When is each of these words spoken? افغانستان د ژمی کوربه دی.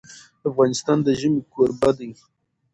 افغانستان 0.49 0.97
د 1.05 1.07
ژمی 1.19 1.41
کوربه 1.53 1.89
دی. 1.97 2.09